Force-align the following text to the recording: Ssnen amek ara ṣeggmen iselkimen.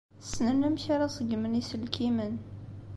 Ssnen 0.21 0.65
amek 0.67 0.83
ara 0.93 1.13
ṣeggmen 1.17 1.59
iselkimen. 1.61 2.33